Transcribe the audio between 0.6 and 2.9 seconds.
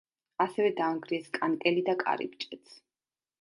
დაანგრიეს კანკელი და კარიბჭეც.